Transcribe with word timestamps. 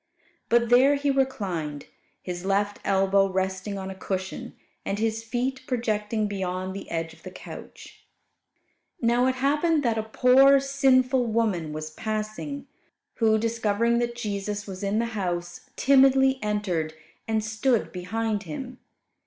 But 0.49 0.69
there 0.69 0.95
He 0.95 1.11
reclined, 1.11 1.85
His 2.23 2.43
left 2.43 2.79
elbow 2.83 3.29
resting 3.31 3.77
on 3.77 3.91
a 3.91 3.95
cushion, 3.95 4.55
and 4.83 4.97
His 4.97 5.23
feet 5.23 5.61
projecting 5.67 6.25
beyond 6.25 6.73
the 6.75 6.89
edge 6.89 7.13
of 7.13 7.21
the 7.21 7.29
couch. 7.29 8.03
Now 8.99 9.27
it 9.27 9.35
happened 9.35 9.83
that 9.83 9.99
a 9.99 10.11
poor, 10.11 10.59
sinful 10.59 11.27
woman 11.27 11.71
was 11.71 11.91
passing, 11.91 12.65
who, 13.17 13.37
discovering 13.37 13.99
that 13.99 14.15
Jesus 14.15 14.65
was 14.65 14.81
in 14.81 14.97
the 14.97 15.05
house, 15.13 15.69
timidly 15.75 16.39
entered, 16.41 16.95
and 17.27 17.43
stood 17.43 17.91
behind 17.91 18.41
Him. 18.41 18.79